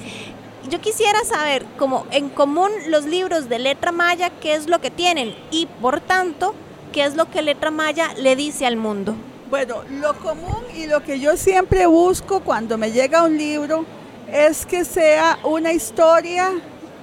[0.69, 4.91] Yo quisiera saber, como en común los libros de letra maya, qué es lo que
[4.91, 6.55] tienen y, por tanto,
[6.93, 9.15] qué es lo que letra maya le dice al mundo.
[9.49, 13.87] Bueno, lo común y lo que yo siempre busco cuando me llega un libro
[14.31, 16.53] es que sea una historia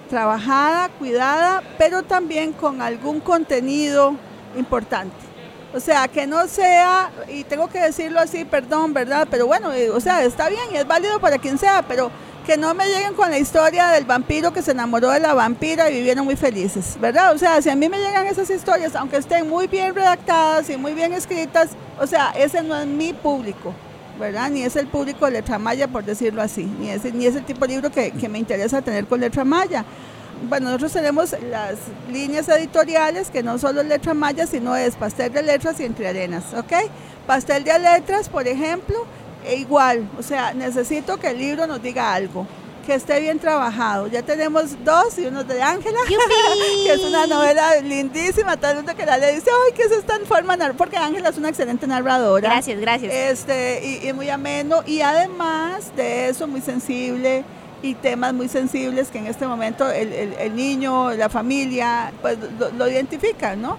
[0.06, 4.16] trabajada, cuidada, pero también con algún contenido
[4.58, 5.16] importante.
[5.74, 9.28] O sea, que no sea, y tengo que decirlo así, perdón, ¿verdad?
[9.30, 12.10] Pero bueno, eh, o sea, está bien y es válido para quien sea, pero
[12.46, 15.90] que no me lleguen con la historia del vampiro que se enamoró de la vampira
[15.90, 17.34] y vivieron muy felices, ¿verdad?
[17.34, 20.78] O sea, si a mí me llegan esas historias, aunque estén muy bien redactadas y
[20.78, 23.74] muy bien escritas, o sea, ese no es mi público,
[24.20, 24.50] ¿verdad?
[24.50, 27.46] Ni es el público de letra maya, por decirlo así, ni es, ni es el
[27.46, 29.86] tipo de libro que, me interesa tener con letra maya.
[30.50, 31.76] Bueno, nosotros tenemos las
[32.12, 36.44] líneas editoriales, que no solo letra maya, sino es pastel de letras y entre arenas,
[36.54, 36.74] ¿ok?
[37.26, 39.06] Pastel de letras, por ejemplo,
[39.46, 42.48] e igual, o sea, necesito que el libro nos diga algo,
[42.86, 44.08] que esté bien trabajado.
[44.08, 45.98] Ya tenemos dos y uno de Ángela,
[46.86, 49.92] que es una novela lindísima, todo el mundo que la lee dice, ay, que es
[49.92, 52.50] esta forma, nar-", porque Ángela es una excelente narradora.
[52.50, 53.14] Gracias, gracias.
[53.14, 57.44] Este, y, y muy ameno, y además de eso, muy sensible
[57.82, 62.38] y temas muy sensibles que en este momento el, el- el niño, la familia, pues
[62.60, 63.78] lo, lo identifican, ¿no?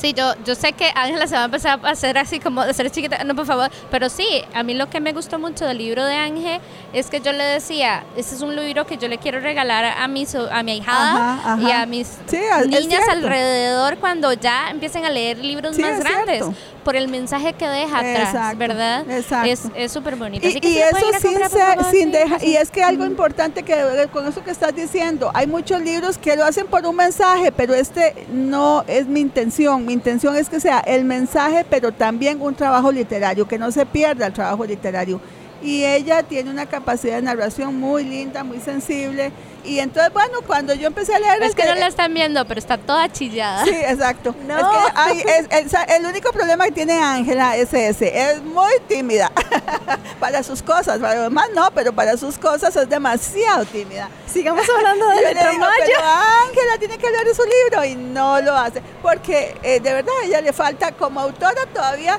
[0.00, 2.72] Sí, yo, yo sé que Ángela se va a empezar a hacer así como de
[2.72, 5.78] ser chiquita, no, por favor, pero sí, a mí lo que me gustó mucho del
[5.78, 6.60] libro de Ángel
[6.92, 10.06] es que yo le decía, este es un libro que yo le quiero regalar a
[10.06, 11.62] mi, a mi ahijada Ajá, ajá.
[11.68, 16.00] y a mis Sí, niñas alrededor cuando ya empiecen a leer libros Sí, más es
[16.04, 16.54] grandes, cierto.
[16.84, 19.10] por el mensaje que deja atrás, Exacto, ¿verdad?
[19.10, 19.50] exacto.
[19.50, 20.46] Es es súper bonito.
[20.46, 24.44] Y, eso sin, ser- sin deja- y es que algo importante que eh, con eso
[24.44, 28.84] que estás diciendo, hay muchos libros que lo hacen por un mensaje, pero este no
[28.86, 29.87] es mi intención.
[29.88, 33.86] Mi intención es que sea el mensaje, pero también un trabajo literario, que no se
[33.86, 35.18] pierda el trabajo literario.
[35.62, 39.32] Y ella tiene una capacidad de narración muy linda, muy sensible.
[39.64, 41.42] Y entonces, bueno, cuando yo empecé a leer...
[41.42, 43.64] Es que no la están viendo, pero está toda chillada.
[43.64, 44.34] Sí, exacto.
[44.46, 44.56] No.
[44.56, 48.72] Es que hay- es- el, el único problema que tiene Ángela es ese, es muy
[48.88, 49.30] tímida
[50.20, 54.08] para sus cosas, para lo demás no, pero para sus cosas es demasiado tímida.
[54.32, 59.56] Sigamos hablando de letra Ángela tiene que de su libro y no lo hace, porque
[59.62, 62.18] eh, de verdad a ella le falta como autora todavía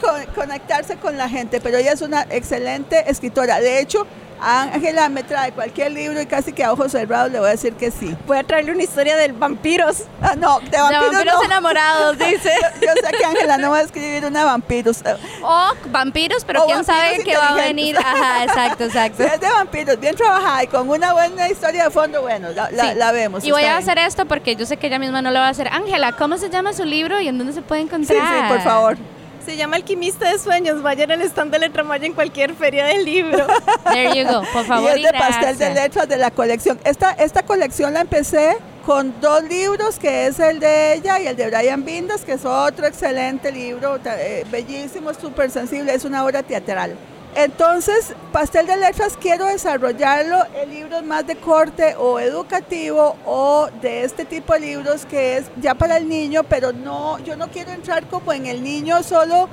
[0.00, 3.60] co- conectarse con la gente, pero ella es una excelente escritora.
[3.60, 4.06] De hecho,
[4.42, 7.74] Ángela me trae cualquier libro y casi que a ojos cerrados le voy a decir
[7.74, 8.16] que sí.
[8.26, 10.04] Voy a traerle una historia de vampiros.
[10.20, 11.42] Ah, no, de De vampiros, vampiros no.
[11.44, 12.52] enamorados, dice.
[12.80, 15.02] Yo sé que Ángela no va a escribir una vampiros.
[15.04, 17.96] Eh, O vampiros, pero O quién sabe vampiros qué va a venir.
[17.98, 19.22] Ajá, exacto, exacto.
[19.22, 22.70] Si es de vampiros, bien trabajada y con una buena historia de fondo, bueno, la,
[22.70, 22.94] la- Sí.
[22.96, 23.44] la vemos.
[23.44, 23.76] Y voy a bien.
[23.78, 25.68] hacer esto porque yo sé que ella misma no lo va a hacer.
[25.68, 28.18] Ángela, ¿cómo se llama su libro y en dónde se puede Sí, encontrar?
[28.18, 28.96] sí, por favor.
[29.44, 30.82] Se llama Alquimista de Sueños.
[30.82, 33.46] Vayan al stand de letra maya en cualquier feria del libro.
[33.92, 34.96] There you go, por favor.
[34.96, 36.78] y es de pastel de letras de la colección.
[36.84, 41.36] Esta, esta colección la empecé con dos libros, que es el de ella y el
[41.36, 46.42] de Brian Bindas, que es otro excelente libro, eh, bellísimo, súper sensible, es una obra
[46.42, 46.96] teatral.
[47.34, 54.04] Entonces, Pastel de Letras quiero desarrollarlo en libros más de corte o educativo o de
[54.04, 57.70] este tipo de libros que es ya para el niño, pero no, yo no quiero
[57.70, 59.48] entrar como en el niño solo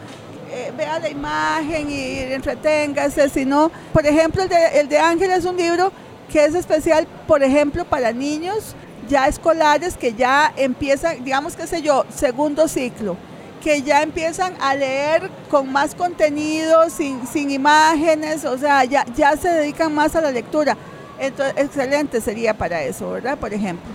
[0.52, 5.46] eh, vea la imagen y entreténgase, sino, por ejemplo, el de, el de Ángel es
[5.46, 5.94] un libro
[6.30, 8.76] que es especial, por ejemplo, para niños
[9.08, 13.16] ya escolares que ya empiezan, digamos, qué sé yo, segundo ciclo,
[13.62, 19.36] que ya empiezan a leer con más contenido, sin, sin imágenes, o sea, ya, ya
[19.38, 20.78] se dedican más a la lectura.
[21.20, 23.38] Entonces, excelente sería para eso, ¿verdad?
[23.38, 23.90] Por ejemplo.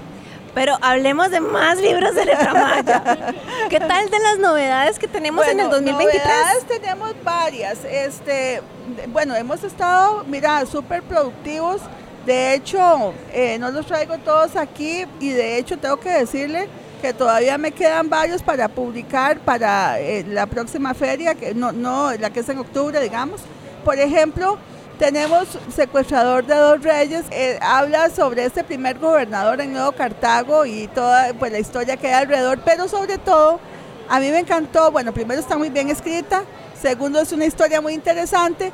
[0.54, 3.02] Pero hablemos de más libros de letra maya.
[3.68, 6.24] ¿Qué tal de las novedades que tenemos en el Bueno, 2023?
[6.24, 7.84] novedades tenemos varias.
[7.84, 8.62] Este,
[9.08, 11.80] bueno, hemos estado, mira, súper productivos.
[12.24, 16.68] De hecho, eh, no los traigo todos aquí y de hecho tengo que decirle
[17.00, 22.12] que todavía me quedan varios para publicar para eh, la próxima feria, que no, no,
[22.14, 23.40] la que es en octubre, digamos.
[23.84, 24.58] Por ejemplo,
[24.98, 30.86] tenemos Secuestrador de dos Reyes, eh, habla sobre este primer gobernador en Nuevo Cartago y
[30.88, 33.60] toda pues, la historia que hay alrededor, pero sobre todo
[34.08, 36.44] a mí me encantó, bueno, primero está muy bien escrita,
[36.80, 38.72] segundo es una historia muy interesante,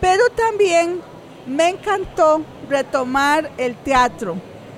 [0.00, 1.00] pero también
[1.46, 4.34] me encantó retomar el teatro,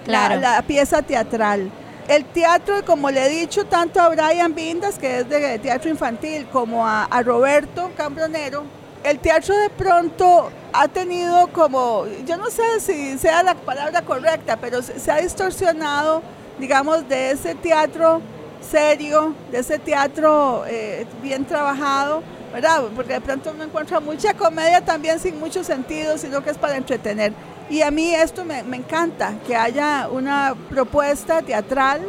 [0.07, 0.41] la- Claro.
[0.41, 1.71] la, pieza teatral.
[2.09, 6.47] El teatro, como le he dicho tanto a Brian Vindas, que es de teatro infantil,
[6.53, 8.65] como a, Roberto Cambronero,
[9.05, 14.57] el teatro de pronto ha tenido como, yo no sé si sea la palabra correcta,
[14.57, 16.23] pero se, se ha distorsionado,
[16.59, 18.21] digamos, de ese teatro
[18.63, 22.83] serio, de ese teatro eh, bien trabajado, ¿verdad?
[22.95, 26.77] Porque de pronto uno encuentra mucha comedia también sin mucho sentido, sino que es para
[26.77, 27.33] entretener.
[27.71, 32.03] Y a mí esto me, me encanta, que haya una propuesta teatral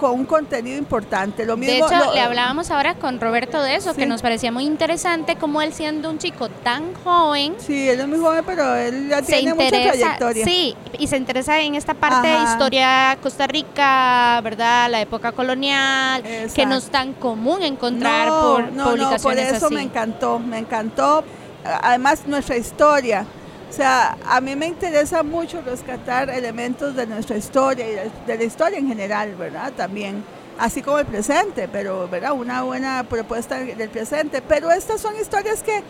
[0.00, 1.46] con un contenido importante.
[1.46, 4.08] Lo De mismo, hecho, lo- le hablábamos ahora con Roberto de eso, que Sí.
[4.08, 8.18] nos parecía muy interesante cómo él siendo un chico tan joven Sí, él es muy
[8.18, 10.44] joven, pero él ya se tiene mucha interesa, trayectoria.
[10.44, 12.52] sí, y se interesa en esta parte de Ajá.
[12.52, 14.90] historia Costa Rica, ¿verdad?
[14.90, 16.66] La época colonial, que Exacto.
[16.70, 19.74] no es tan común encontrar no, por no, no, publicaciones por eso así.
[19.74, 21.22] me encantó, me encantó.
[21.64, 23.24] Además, nuestra historia.
[23.72, 27.94] O sea, a mí me interesa mucho rescatar elementos de nuestra historia y
[28.26, 29.72] de, la historia en general, ¿verdad?
[29.72, 30.22] También,
[30.58, 32.32] así como el presente, pero, ¿verdad?
[32.32, 34.42] Una buena propuesta del presente.
[34.42, 35.82] Pero estas son historias que,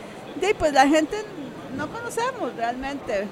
[0.54, 1.16] pues la gente
[1.76, 3.26] no conocemos realmente.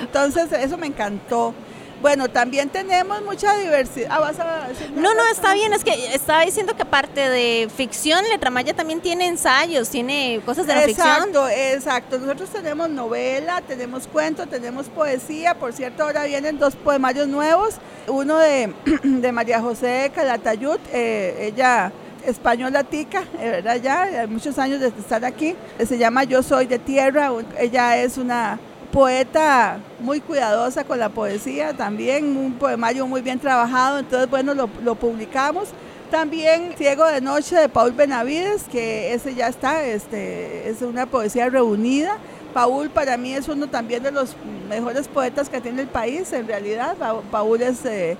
[0.00, 1.54] Entonces, eso me encantó.
[2.00, 4.08] Bueno, también tenemos mucha diversidad.
[4.10, 5.72] Ah, vas a No, no, está bien.
[5.72, 10.66] Es que estaba diciendo que aparte de ficción, letra maya también tiene ensayos, tiene cosas
[10.66, 11.08] de la ficción.
[11.08, 12.18] Exacto, exacto.
[12.18, 15.54] Nosotros tenemos novela, tenemos cuento, tenemos poesía.
[15.54, 17.74] Por cierto, ahora vienen dos poemarios nuevos.
[18.06, 21.92] Uno de, de María José Calatayud, eh, ella
[22.24, 23.76] española tica, eh, ¿verdad?
[23.76, 25.56] Ya, muchos años de estar aquí.
[25.84, 27.32] Se llama Yo Soy de Tierra.
[27.58, 28.58] Ella es una
[28.92, 34.68] poeta muy cuidadosa con la poesía, también un poemario muy bien trabajado, entonces bueno, lo,
[34.82, 35.68] lo publicamos.
[36.10, 41.50] También Ciego de Noche de Paul Benavides, que ese ya está, este, es una poesía
[41.50, 42.16] reunida.
[42.54, 44.34] Paul para mí es uno también de los
[44.70, 46.96] mejores poetas que tiene el país, en realidad.
[46.96, 48.16] Pa- Paul es, eh,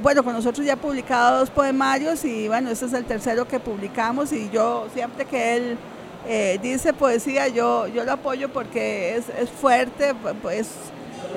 [0.00, 3.58] bueno, con nosotros ya ha publicado dos poemarios y bueno, este es el tercero que
[3.58, 5.76] publicamos y yo siempre que él
[6.28, 10.68] eh, dice poesía, yo, yo lo apoyo porque es, es fuerte, pues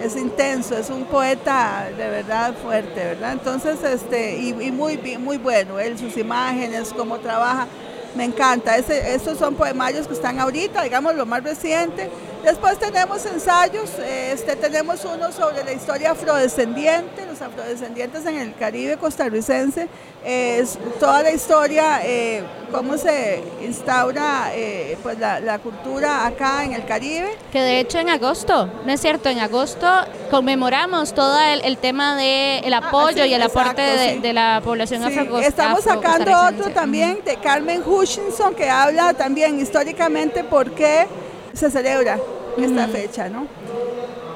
[0.01, 3.33] es intenso, es un poeta de verdad fuerte, ¿verdad?
[3.33, 7.67] Entonces, este, y, muy, muy bueno, él, sus imágenes, cómo trabaja,
[8.15, 8.77] me encanta.
[8.77, 12.09] Ese, estos son poemarios que están ahorita, digamos, lo más reciente.
[12.45, 18.97] Después tenemos ensayos, este, tenemos uno sobre la historia afrodescendiente, los afrodescendientes en el Caribe
[18.97, 19.87] costarricense,
[20.23, 26.85] es toda la historia, eh, cómo se instaura eh, pues la, cultura acá en el
[26.85, 27.35] Caribe.
[27.51, 29.29] Que de hecho en agosto, ¿no es cierto?
[29.29, 29.87] En agosto
[30.29, 33.81] conmemoramos todo el, tema del ah, apoyo y el aporte
[34.21, 35.19] de, la población sí.
[35.41, 41.07] Estamos sacando otro también de Carmen Hutchinson que habla también históricamente por qué
[41.55, 42.19] se celebra
[42.57, 43.47] esta fecha, ¿no?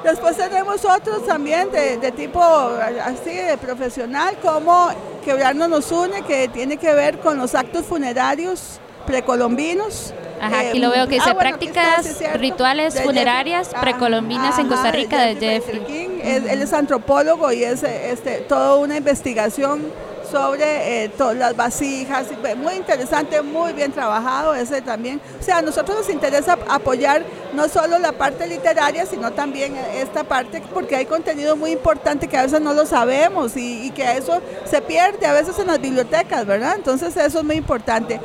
[0.04, 4.88] Después tenemos otros también de, tipo así, de profesional, como
[5.24, 10.14] Quebrarnos nos une, que tiene que ver con los actos funerarios precolombinos.
[10.40, 15.36] Ajá, aquí lo veo que dice ah, prácticas rituales funerarias precolombinas en Costa Rica de,
[15.36, 15.80] Jeffrey.
[15.80, 16.08] King.
[16.24, 19.82] él es antropólogo y es este, toda una investigación
[20.30, 25.20] sobre eh, las vasijas, muy interesante, muy bien trabajado ese también.
[25.38, 27.22] O sea, a nosotros nos interesa apoyar
[27.54, 32.36] no solo la parte literaria, sino también esta parte, porque hay contenido muy importante que
[32.36, 35.80] a veces no lo sabemos y, y que eso se pierde a veces en las
[35.80, 36.74] bibliotecas, ¿verdad?
[36.76, 38.20] Entonces eso es muy importante.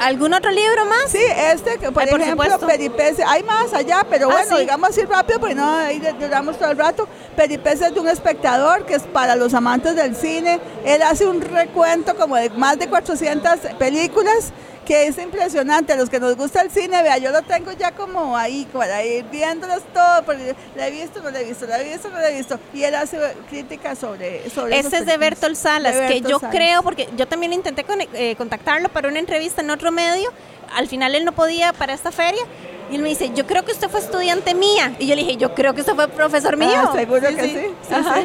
[0.00, 1.10] ¿Algún otro libro más?
[1.10, 5.56] Sí, este, por, ejemplo, Peripecias, hay más allá, pero ah, bueno, digamos así rápido, pues
[5.56, 7.08] no, ahí duramos todo el rato.
[7.36, 10.60] Peripecias de un espectador, que es para los amantes del cine.
[10.84, 14.52] Él hace un recuento como de más de 400 películas
[14.86, 15.92] que es impresionante.
[15.92, 19.04] A los que nos gusta el cine, vea, yo lo tengo ya como ahí, para
[19.04, 22.18] ir viéndolos todo, porque la he visto, no la he visto, la he visto, no
[22.18, 22.58] la he visto.
[22.72, 23.18] Y él hace
[23.50, 27.84] críticas sobre, sobre Este es de Bertolt Salas, que yo creo, porque yo también intenté
[28.14, 30.32] eh, contactarlo para una entrevista en otro medio,
[30.74, 32.42] al final él no podía para esta feria.
[32.90, 34.94] Y él me dice, yo creo que usted fue estudiante mía.
[35.00, 36.92] Y yo le dije, yo creo que usted fue profesor ah, mío.
[36.94, 37.48] seguro que sí.
[37.48, 38.24] Sí, sí,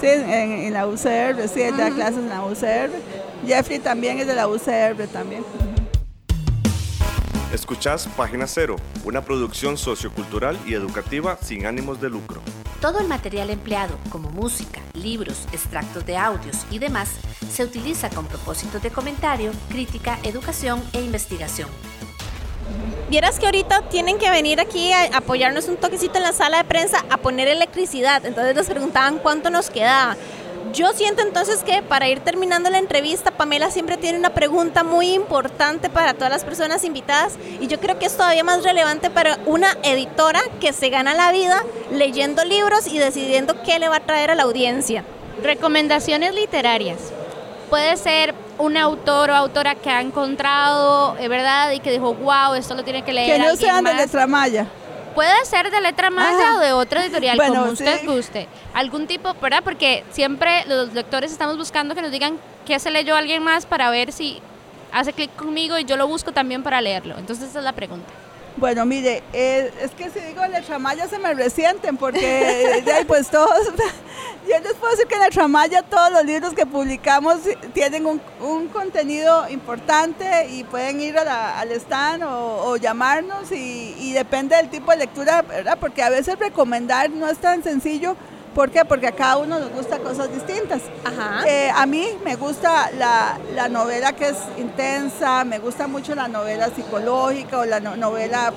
[0.00, 0.08] sí.
[0.08, 2.90] en, la UCR, sí, él da clases en la UCR.
[3.46, 5.44] Jeffrey también es de la UCR también.
[7.52, 12.40] Escuchás Página Cero, una producción sociocultural y educativa sin ánimos de lucro.
[12.80, 17.10] Todo el material empleado, como música, libros, extractos de audios y demás,
[17.50, 21.68] se utiliza con propósitos de comentario, crítica, educación e investigación.
[23.10, 26.64] Vieras que ahorita tienen que venir aquí a apoyarnos un toquecito en la sala de
[26.64, 28.24] prensa a poner electricidad.
[28.24, 30.16] Entonces nos preguntaban cuánto nos quedaba.
[30.72, 35.10] Yo siento entonces que para ir terminando la entrevista, Pamela siempre tiene una pregunta muy
[35.12, 39.38] importante para todas las personas invitadas y yo creo que es todavía más relevante para
[39.44, 44.00] una editora que se gana la vida leyendo libros y decidiendo qué le va a
[44.00, 45.04] traer a la audiencia.
[45.42, 46.98] Recomendaciones literarias.
[47.68, 52.54] Puede ser un autor o autora que ha encontrado, es verdad, y que dijo, wow,
[52.54, 53.36] esto lo tiene que leer.
[53.36, 54.66] Que no sean de letra maya.
[55.14, 58.48] Puede ser de letra maya o de otra editorial, como usted guste.
[58.74, 59.62] Algún tipo, ¿verdad?
[59.62, 63.90] Porque siempre los lectores estamos buscando que nos digan qué se leyó alguien más para
[63.90, 64.40] ver si
[64.92, 67.16] hace clic conmigo y yo lo busco también para leerlo.
[67.18, 68.08] Entonces esa es la pregunta.
[68.56, 73.30] Bueno, mire, eh, es que si digo letra maya se me resienten porque ahí pues
[73.30, 73.66] todos,
[74.48, 77.38] yo les puedo decir que en letra maya todos los libros que publicamos
[77.72, 84.68] tienen un, contenido importante y pueden ir al stand o, llamarnos y, y, depende del
[84.68, 85.78] tipo de lectura, ¿verdad?
[85.80, 88.16] Porque a veces recomendar no es tan sencillo
[88.54, 88.84] ¿Por qué?
[88.84, 90.82] Porque a cada uno nos gusta cosas distintas.
[91.46, 96.68] Eh, a mí me gusta la, novela que es intensa, me gusta mucho la novela
[96.68, 98.52] psicológica o la novela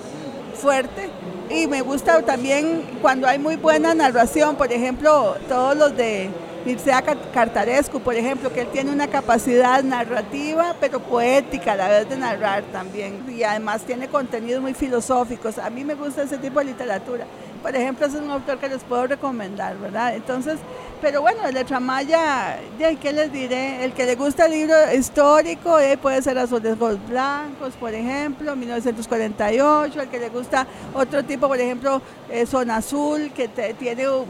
[0.56, 1.10] fuerte.
[1.50, 6.30] Y me gusta también cuando hay muy buena narración, por ejemplo, todos los de
[6.66, 7.04] Mircea
[7.34, 12.18] Cartarescu, por ejemplo, que él tiene una capacidad narrativa, pero poética a la vez de
[12.18, 13.24] narrar también.
[13.30, 15.58] Y además tiene contenidos muy filosóficos.
[15.60, 17.26] A mí me gusta ese tipo de literatura
[17.66, 20.16] por ejemplo, ese es un autor que les puedo recomendar, ¿verdad?
[20.16, 20.60] Entonces,
[21.02, 23.84] pero bueno, el Letra Maya, ¿qué les diré?
[23.84, 30.00] El que le gusta el libro histórico, eh, puede ser Azules Blancos, por ejemplo, 1948,
[30.00, 34.28] el que le gusta otro tipo, por ejemplo, eh, Zona Azul, que tiene un,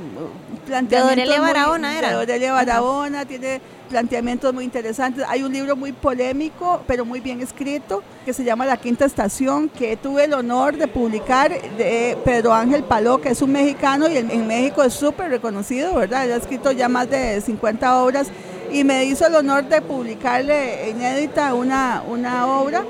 [0.66, 1.34] planteamiento...
[1.34, 2.26] De Barahona era.
[2.26, 5.24] De Barahona, tiene planteamientos muy interesantes.
[5.28, 9.70] Hay un libro muy polémico, pero muy bien escrito, que se llama La Quinta Estación,
[9.70, 14.18] que tuve el honor de publicar de Pedro Ángel Paló, que es un mexicano y
[14.18, 16.26] en México es súper reconocido, ¿verdad?
[16.26, 18.28] Él ha escrito ya más de 50 obras
[18.72, 22.84] y me hizo el honor de publicarle inédita una, una obra.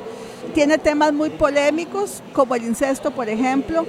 [0.54, 3.86] Tiene temas muy polémicos, como el incesto, por ejemplo,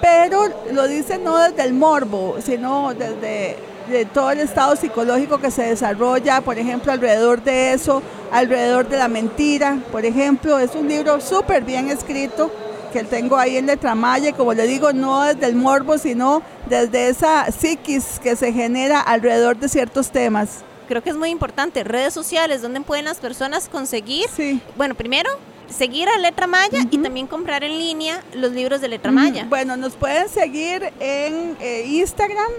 [0.00, 3.56] pero lo dice no desde el morbo, sino desde
[3.90, 8.96] de todo el estado psicológico que se desarrolla, por ejemplo, alrededor de eso, alrededor de
[8.96, 12.50] la mentira, por ejemplo, es un libro súper bien escrito
[12.92, 17.08] que tengo ahí en Letra Maya, como le digo, no desde el morbo, sino desde
[17.08, 20.64] esa psiquis que se genera alrededor de ciertos temas.
[20.88, 21.84] Creo que es muy importante.
[21.84, 24.26] Redes sociales, donde pueden las personas conseguir?
[24.34, 24.60] Sí.
[24.76, 25.30] Bueno, primero,
[25.68, 29.46] seguir a Letra Maya y también comprar en línea los libros de Letra Maya.
[29.48, 32.50] Bueno, nos pueden seguir en eh, Instagram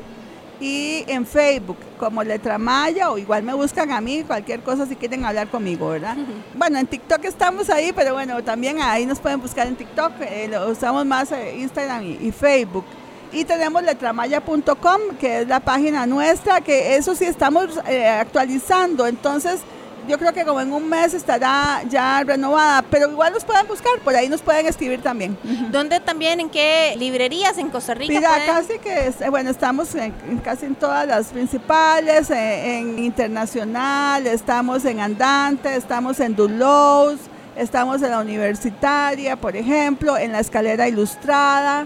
[0.62, 4.95] y en Facebook como Letra Maya o igual me buscan a mí, cualquier cosa si
[4.95, 6.16] quieren hablar conmigo, ¿verdad?
[6.55, 10.47] Bueno, en TikTok estamos ahí, pero bueno, también ahí nos pueden buscar en TikTok, eh,
[10.47, 12.86] lo usamos más eh, Instagram y, y Facebook.
[13.34, 19.62] Y tenemos letramaya.com, que es la página nuestra, que eso sí estamos eh, actualizando, entonces
[20.08, 23.91] yo creo que como en un mes estará ya renovada, pero igual nos pueden buscar,
[24.04, 25.38] por ahí nos pueden escribir también.
[25.72, 28.14] ¿Dónde también, en qué librerías en Costa Rica?
[28.14, 30.12] Mira, pueden- casi que, eh, bueno, estamos en,
[30.43, 37.16] casi en todas las principales, eh, en Internacional, estamos en Andante, estamos en Dulos,
[37.56, 41.86] estamos en la Universitaria, por ejemplo, en la Escalera Ilustrada.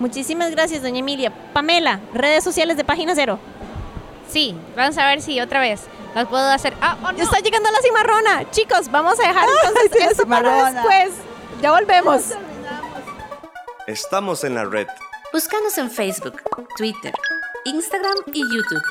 [0.00, 1.32] Muchísimas gracias, doña Emilia.
[1.52, 3.38] Pamela, redes sociales de Página Cero.
[4.28, 5.82] Sí, vamos a ver si otra vez
[6.14, 6.74] las puedo hacer.
[6.80, 7.22] Ah, oh, no.
[7.22, 8.50] Está llegando la cimarrona.
[8.50, 11.10] Chicos, vamos a dejar entonces sí, esto para después.
[11.60, 12.32] Ya volvemos.
[13.86, 14.86] Estamos en la red.
[15.32, 16.40] Búscanos en Facebook,
[16.76, 17.12] Twitter,
[17.64, 18.82] Instagram y YouTube.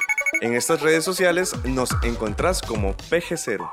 [0.42, 3.70] En estas redes sociales nos encontrás como PG0.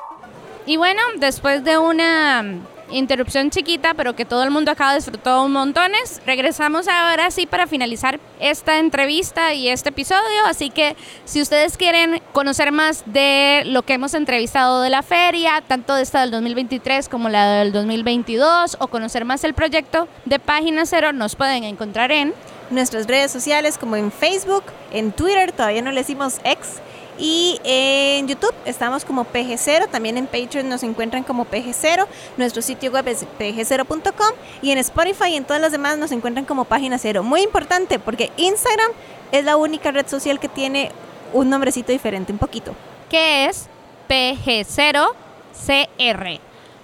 [0.66, 2.44] Y bueno, después de una
[2.92, 7.66] interrupción chiquita, pero que todo el mundo acá disfrutó un montones, regresamos ahora sí para
[7.66, 10.46] finalizar esta entrevista y este episodio.
[10.46, 15.62] Así que si ustedes quieren conocer más de lo que hemos entrevistado de la feria,
[15.66, 20.38] tanto de esta del 2023 como la del 2022, o conocer más el proyecto de
[20.38, 22.34] Página Cero, nos pueden encontrar en
[22.70, 24.62] Nuestras redes sociales como en Facebook,
[24.92, 26.80] en Twitter, todavía no le decimos ex.
[27.22, 32.06] Y en YouTube estamos como PG0, también en Patreon nos encuentran como PG0,
[32.38, 34.30] nuestro sitio web es pg0.com
[34.62, 37.22] y en Spotify y en todas las demás nos encuentran como Página Cero.
[37.22, 38.90] Muy importante porque Instagram
[39.32, 40.92] es la única red social que tiene
[41.34, 42.72] un nombrecito diferente, un poquito.
[43.10, 43.66] que es
[44.08, 46.40] PG0CR.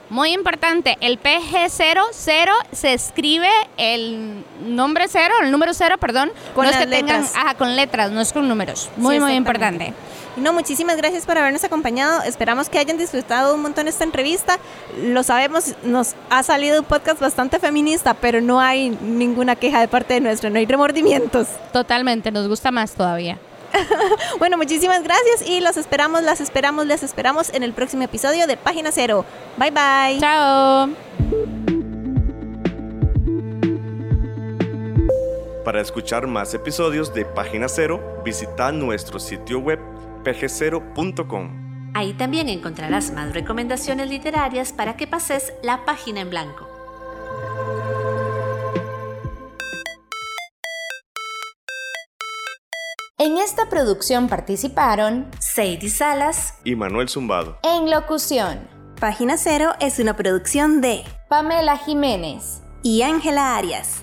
[0.08, 6.70] Muy importante, el PG00 se escribe el nombre cero, el número cero, perdón, Con no
[6.70, 7.36] es las que tengan, letras.
[7.36, 8.88] ajá, con letras, no es con números.
[8.96, 9.92] Muy, Sí, muy importante.
[10.36, 12.22] Y No, muchísimas gracias por habernos acompañado.
[12.22, 14.58] Esperamos que hayan disfrutado un montón esta entrevista.
[15.02, 19.88] Lo sabemos, nos ha salido un podcast bastante feminista, pero no hay ninguna queja de
[19.88, 21.48] parte de nuestra, no hay remordimientos.
[21.72, 23.38] Totalmente, nos gusta más todavía.
[24.38, 28.56] Bueno, muchísimas gracias y los esperamos, las esperamos, les esperamos en el próximo episodio de
[28.56, 29.24] Página Cero.
[29.56, 30.20] Bye bye.
[30.20, 30.90] Chao.
[35.64, 39.80] Para escuchar más episodios de Página Cero, visita nuestro sitio web
[40.26, 41.92] pg0.com.
[41.94, 46.68] Ahí también encontrarás más recomendaciones literarias para que pases la página en blanco.
[53.18, 57.58] En esta producción participaron Sadie Salas, Y Manuel Zumbado.
[57.62, 58.68] en locución
[59.00, 62.62] Página Cero es una producción de Pamela Jiménez.
[62.82, 64.02] y Ángela Arias.